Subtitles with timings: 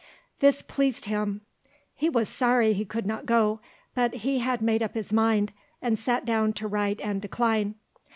[0.39, 1.41] This pleased him.
[1.93, 3.59] He was sorry he could not go;
[3.93, 7.75] but he had made up his mind, and sat down to write and decline.